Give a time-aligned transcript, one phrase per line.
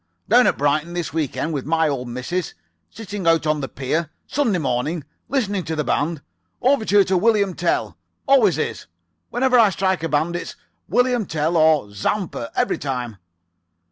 [0.27, 2.53] "Down at Brighton this week end with my old [Pg 77]missus.
[2.89, 4.09] Sitting out on the pier.
[4.25, 5.03] Sunday morning.
[5.29, 6.23] Listening to the band.
[6.59, 8.87] Overture to 'William Tell.' Always is.
[9.29, 10.55] Whenever I strike a band, it's
[10.87, 13.17] 'William Tell' or 'Zampa.' Every time.